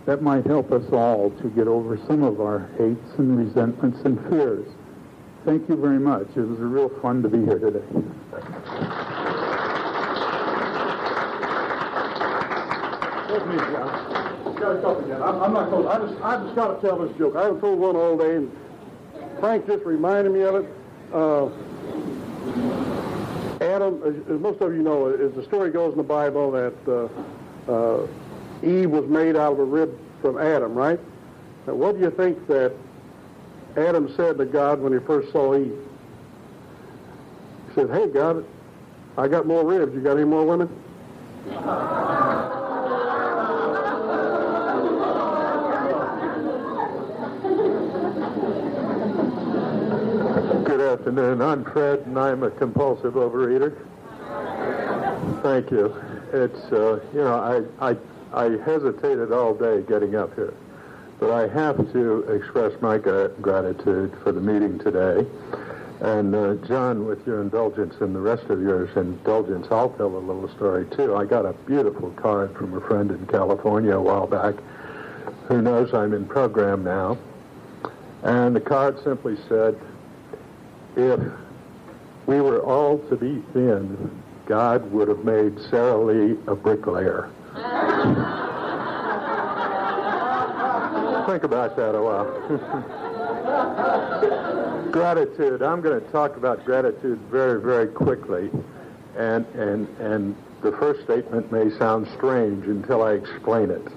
[0.05, 4.19] that might help us all to get over some of our hates and resentments and
[4.29, 4.67] fears.
[5.45, 6.27] Thank you very much.
[6.35, 7.83] It was real fun to be here today.
[15.21, 15.87] I'm, I'm not going.
[15.87, 17.35] I just, I just got to tell this joke.
[17.35, 18.45] I haven't told one all day,
[19.39, 20.65] Frank just reminded me of it.
[21.13, 21.49] Uh,
[23.63, 27.07] Adam, as, most of you know, as the story goes in the Bible, that uh,
[27.71, 28.07] uh,
[28.63, 30.99] Eve was made out of a rib from Adam, right?
[31.67, 32.73] Now, what do you think that
[33.77, 35.77] Adam said to God when he first saw Eve?
[37.67, 38.45] He said, Hey, God,
[39.17, 39.93] I got more ribs.
[39.93, 40.69] You got any more women?
[50.79, 51.41] Good afternoon.
[51.41, 53.75] I'm Fred, and I'm a compulsive overeater.
[55.43, 55.93] Thank you.
[56.31, 57.97] It's, uh, you know, I, I
[58.31, 60.53] I hesitated all day getting up here,
[61.19, 65.27] but I have to express my gratitude for the meeting today.
[65.99, 70.17] And uh, John, with your indulgence and the rest of yours indulgence, I'll tell a
[70.17, 71.13] little story too.
[71.13, 74.55] I got a beautiful card from a friend in California a while back
[75.49, 77.17] who knows I'm in program now.
[78.23, 79.77] And the card simply said,
[80.95, 81.19] if
[82.25, 87.29] we were all to be thin, God would have made Sara Lee a bricklayer.
[91.27, 92.99] Think about that a while.
[94.91, 95.61] gratitude.
[95.61, 98.49] I'm going to talk about gratitude very, very quickly.
[99.15, 103.87] And, and, and the first statement may sound strange until I explain it.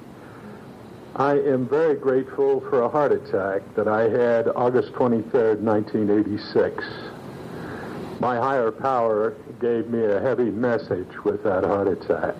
[1.17, 6.83] I am very grateful for a heart attack that I had August 23rd, 1986.
[8.19, 12.35] My higher power gave me a heavy message with that heart attack.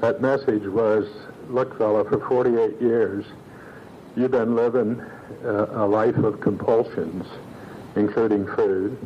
[0.00, 1.06] That message was,
[1.50, 3.26] look, fella, for 48 years,
[4.16, 4.98] you've been living
[5.44, 7.26] uh, a life of compulsions,
[7.94, 8.96] including food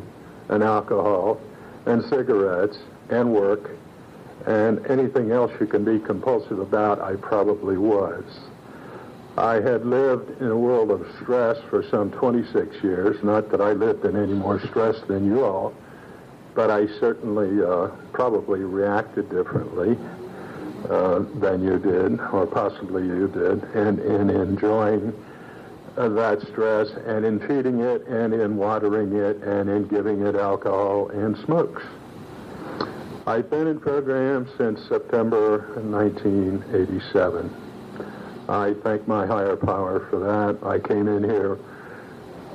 [0.47, 1.41] and alcohol
[1.87, 2.77] and cigarettes
[3.09, 3.71] and work
[4.47, 8.23] and anything else you can be compulsive about, I probably was.
[9.37, 13.23] I had lived in a world of stress for some 26 years.
[13.23, 15.73] Not that I lived in any more stress than you all,
[16.53, 19.97] but I certainly uh, probably reacted differently
[20.89, 25.13] uh, than you did, or possibly you did, and in enjoying
[25.95, 30.35] uh, that stress, and in feeding it, and in watering it, and in giving it
[30.35, 31.83] alcohol and smokes.
[33.27, 37.70] I've been in program since September 1987.
[38.51, 40.67] I thank my higher power for that.
[40.67, 41.57] I came in here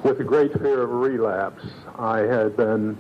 [0.05, 1.65] with a great fear of relapse.
[1.99, 2.99] I had been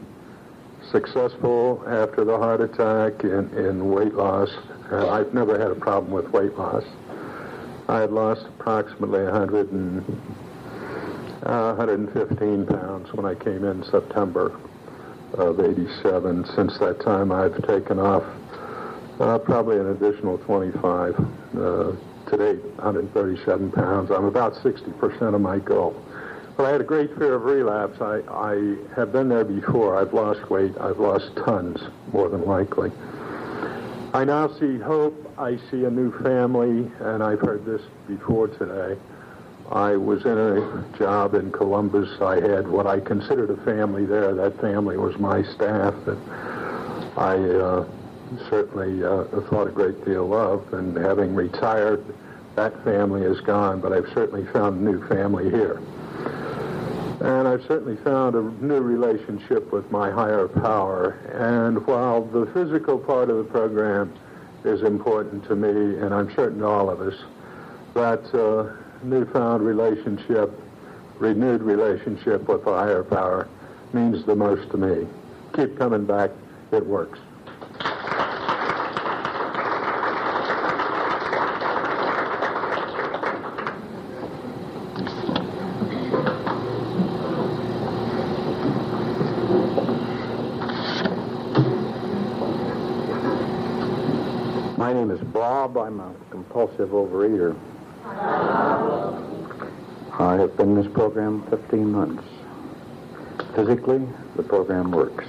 [0.91, 4.51] successful after the heart attack in, in weight loss
[4.91, 6.85] uh, I've never had a problem with weight loss.
[7.89, 10.01] I had lost approximately 100 and,
[11.43, 14.57] uh, 115 pounds when I came in September
[15.35, 16.47] of 87.
[16.55, 18.23] Since that time, I've taken off
[19.19, 21.19] uh, probably an additional 25.
[21.57, 21.93] Uh,
[22.27, 24.11] today, 137 pounds.
[24.11, 26.01] I'm about 60% of my goal.
[26.57, 28.01] But I had a great fear of relapse.
[28.01, 29.99] I, I have been there before.
[29.99, 30.73] I've lost weight.
[30.81, 31.81] I've lost tons,
[32.13, 32.91] more than likely.
[34.15, 35.15] I now see hope.
[35.39, 38.99] I see a new family, and I've heard this before today.
[39.71, 42.21] I was in a job in Columbus.
[42.23, 44.35] I had what I considered a family there.
[44.35, 46.19] That family was my staff that
[47.17, 47.85] I uh,
[48.49, 50.73] certainly uh, thought a great deal of.
[50.73, 52.05] And having retired,
[52.55, 55.81] that family is gone, but I've certainly found a new family here.
[57.21, 61.19] And I've certainly found a new relationship with my higher power.
[61.33, 64.13] And while the physical part of the program
[64.65, 67.15] is important to me, and I'm certain to all of us,
[67.95, 70.51] that uh, newfound relationship
[71.19, 73.49] renewed relationship with the higher power
[73.93, 75.07] means the most to me.
[75.55, 76.31] Keep coming back.
[76.73, 77.19] It works.
[94.77, 95.21] My name is
[95.67, 95.79] Bob.
[95.79, 97.57] I'm a compulsive overeater.
[100.19, 102.23] I have been in this program 15 months.
[103.55, 104.07] Physically,
[104.37, 105.27] the program works.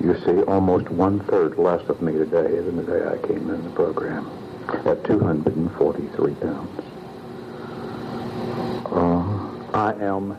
[0.00, 3.70] You see almost one-third less of me today than the day I came in the
[3.70, 4.26] program
[4.84, 6.82] at 243 pounds.
[8.92, 10.36] Uh, I am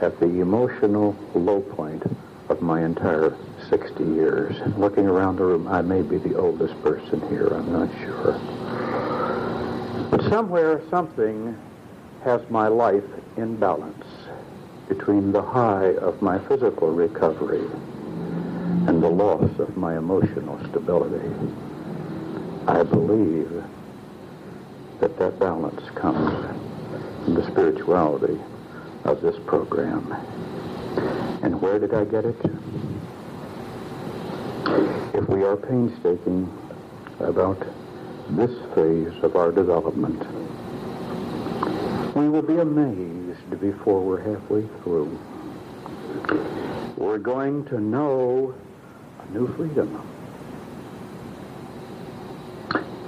[0.00, 2.04] at the emotional low point
[2.48, 3.36] of my entire
[3.68, 4.56] 60 years.
[4.76, 8.38] Looking around the room, I may be the oldest person here, I'm not sure.
[10.10, 11.56] But somewhere, something
[12.24, 13.04] has my life
[13.36, 14.04] in balance
[14.88, 17.64] between the high of my physical recovery
[18.86, 21.28] and the loss of my emotional stability.
[22.66, 23.64] I believe
[25.00, 26.30] that that balance comes
[27.24, 28.38] from the spirituality
[29.04, 30.12] of this program.
[31.42, 32.36] And where did I get it?
[34.74, 36.52] If we are painstaking
[37.20, 37.60] about
[38.30, 40.18] this phase of our development,
[42.16, 45.16] we will be amazed before we're halfway through.
[46.96, 48.54] We're going to know
[49.20, 50.02] a new freedom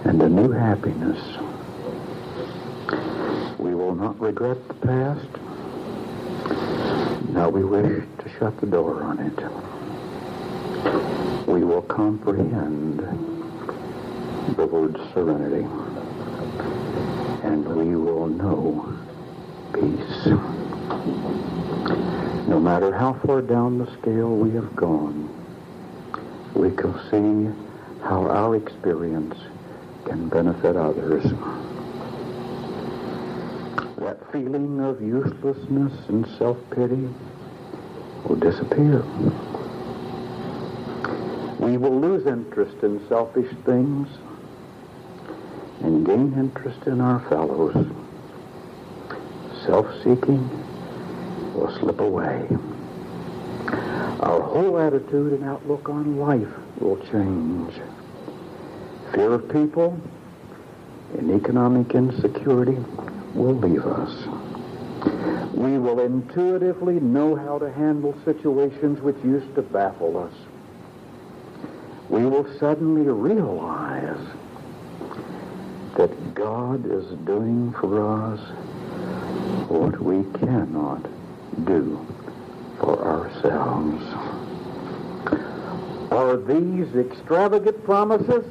[0.05, 1.19] and a new happiness.
[3.59, 5.27] We will not regret the past.
[7.31, 9.76] Now we wish to shut the door on it.
[11.47, 12.99] We will comprehend
[14.57, 15.65] the word serenity.
[17.45, 18.93] And we will know
[19.73, 20.27] peace.
[22.49, 25.29] No matter how far down the scale we have gone,
[26.55, 27.53] we can see
[28.03, 29.37] how our experience
[30.05, 31.23] can benefit others.
[33.99, 37.09] That feeling of uselessness and self-pity
[38.25, 39.05] will disappear.
[41.67, 44.07] We will lose interest in selfish things
[45.83, 47.75] and gain interest in our fellows.
[49.65, 50.49] Self-seeking
[51.55, 52.47] will slip away.
[54.21, 57.75] Our whole attitude and outlook on life will change.
[59.13, 60.01] Fear of people
[61.19, 62.79] and economic insecurity
[63.35, 64.15] will leave us.
[65.53, 70.33] We will intuitively know how to handle situations which used to baffle us.
[72.17, 74.27] We will suddenly realize
[75.99, 78.41] that God is doing for us
[79.69, 81.03] what we cannot
[81.67, 82.07] do
[82.81, 84.03] for ourselves.
[86.11, 88.47] Are these extravagant promises?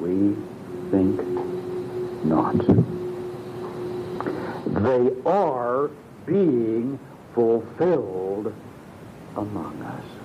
[0.00, 0.34] We
[0.90, 1.20] think
[2.24, 2.58] not.
[4.82, 5.88] They are
[6.26, 6.98] being
[7.32, 8.52] fulfilled
[9.36, 10.15] among us.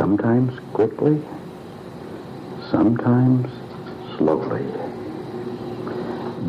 [0.00, 1.20] Sometimes quickly,
[2.70, 3.52] sometimes
[4.16, 4.64] slowly.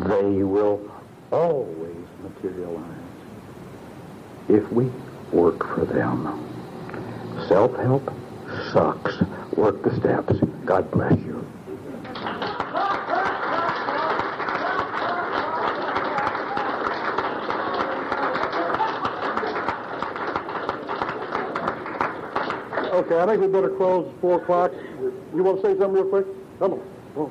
[0.08, 0.90] They will
[1.30, 2.86] always materialize
[4.48, 4.90] if we
[5.32, 6.48] work for them.
[7.46, 8.10] Self-help
[8.72, 9.20] sucks.
[9.54, 10.40] Work the steps.
[10.64, 11.46] God bless you.
[22.92, 24.70] Okay, I think we better close at 4 o'clock.
[25.34, 26.26] You want to say something real quick?
[26.58, 26.80] Come on.
[27.14, 27.30] Go.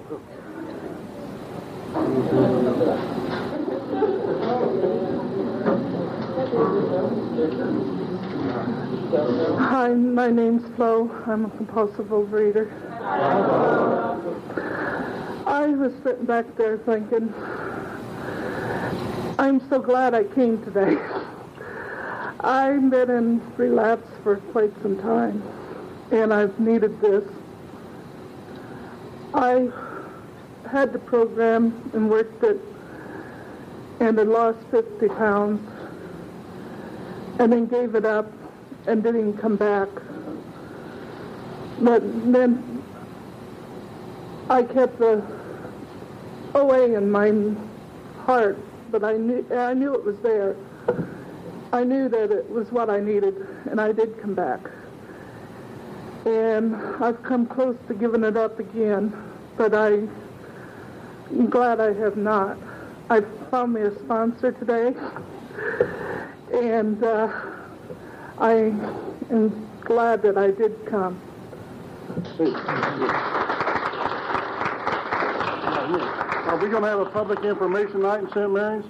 [9.60, 11.12] Hi, my name's Flo.
[11.28, 12.72] I'm a compulsive overeater.
[15.46, 17.32] I was sitting back there thinking,
[19.38, 20.98] I'm so glad I came today.
[22.44, 25.44] I've been in relapse for quite some time,
[26.12, 27.24] and I've needed this.
[29.36, 29.70] I
[30.68, 32.60] had the program and worked it,
[34.00, 35.70] and I lost 50 pounds,
[37.38, 38.32] and then gave it up
[38.88, 39.90] and didn't come back.
[41.80, 42.84] But then
[44.50, 45.24] I kept the
[46.56, 47.32] OA in my
[48.26, 48.58] heart,
[48.90, 50.56] but I knew I knew it was there.
[51.74, 54.60] I knew that it was what I needed, and I did come back.
[56.26, 59.14] And I've come close to giving it up again,
[59.58, 60.10] but I'm
[61.50, 62.58] glad I have not.
[63.10, 64.94] I found me a sponsor today,
[66.54, 67.32] and uh,
[68.38, 68.54] I
[69.32, 71.20] am glad that I did come.
[76.48, 78.52] Are we going to have a public information night in St.
[78.52, 78.86] Mary's?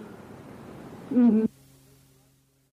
[1.13, 1.45] Mm-hmm.